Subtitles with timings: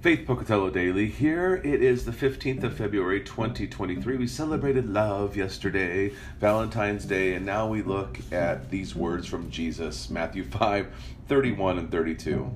[0.00, 1.56] Faith Pocatello Daily here.
[1.56, 4.16] It is the 15th of February 2023.
[4.16, 10.08] We celebrated love yesterday, Valentine's Day, and now we look at these words from Jesus,
[10.08, 10.86] Matthew 5
[11.28, 12.50] 31 and 32.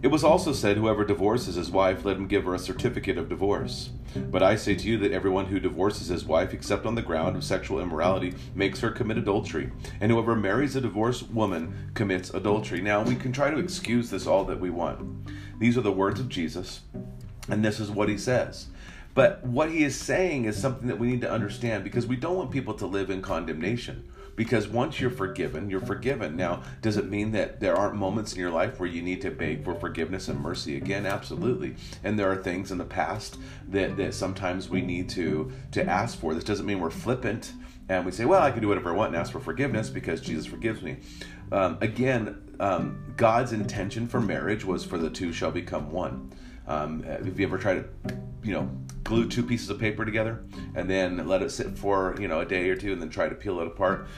[0.00, 3.28] It was also said, Whoever divorces his wife, let him give her a certificate of
[3.28, 3.90] divorce.
[4.14, 7.34] But I say to you that everyone who divorces his wife, except on the ground
[7.34, 9.72] of sexual immorality, makes her commit adultery.
[10.00, 12.80] And whoever marries a divorced woman commits adultery.
[12.80, 15.26] Now, we can try to excuse this all that we want.
[15.58, 16.80] These are the words of Jesus,
[17.48, 18.66] and this is what he says.
[19.14, 22.36] But what he is saying is something that we need to understand because we don't
[22.36, 24.06] want people to live in condemnation.
[24.36, 26.36] Because once you're forgiven, you're forgiven.
[26.36, 29.30] Now, does it mean that there aren't moments in your life where you need to
[29.30, 31.06] beg for forgiveness and mercy again?
[31.06, 31.74] Absolutely.
[32.04, 36.18] And there are things in the past that, that sometimes we need to, to ask
[36.18, 36.34] for.
[36.34, 37.52] This doesn't mean we're flippant
[37.88, 40.20] and we say, well, I can do whatever I want and ask for forgiveness because
[40.20, 40.96] Jesus forgives me.
[41.52, 46.32] Um, again, um, God's intention for marriage was for the two shall become one.
[46.66, 48.70] Um, have you ever tried to, you know,
[49.06, 52.46] glue two pieces of paper together and then let it sit for you know a
[52.46, 54.08] day or two and then try to peel it apart?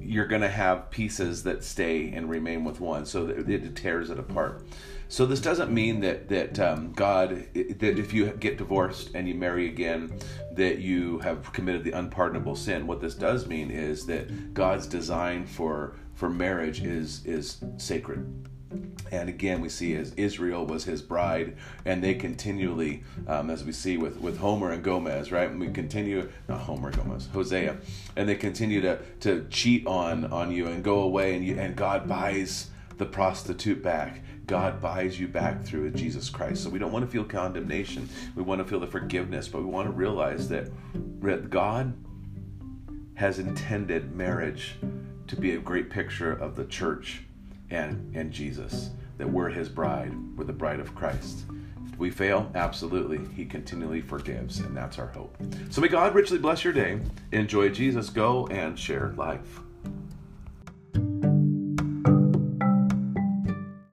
[0.00, 4.18] You're going to have pieces that stay and remain with one, so it tears it
[4.18, 4.64] apart.
[5.08, 9.34] So this doesn't mean that that um, God that if you get divorced and you
[9.34, 10.12] marry again
[10.52, 12.86] that you have committed the unpardonable sin.
[12.86, 18.48] What this does mean is that God's design for for marriage is is sacred.
[19.10, 23.72] And again, we see as Israel was his bride, and they continually, um, as we
[23.72, 25.56] see with, with Homer and Gomer, right?
[25.56, 27.78] We continue, not Homer, Gomer, Hosea,
[28.16, 31.74] and they continue to, to cheat on, on you and go away, and, you, and
[31.74, 34.20] God buys the prostitute back.
[34.46, 36.62] God buys you back through Jesus Christ.
[36.62, 38.08] So we don't want to feel condemnation.
[38.34, 40.70] We want to feel the forgiveness, but we want to realize that
[41.50, 41.94] God
[43.14, 44.76] has intended marriage
[45.26, 47.24] to be a great picture of the church
[47.70, 51.44] and, and Jesus, that we're his bride, we're the bride of Christ.
[51.84, 52.50] Did we fail?
[52.54, 53.20] Absolutely.
[53.34, 55.36] He continually forgives, and that's our hope.
[55.70, 57.00] So may God richly bless your day.
[57.32, 58.10] Enjoy Jesus.
[58.10, 59.60] Go and share life.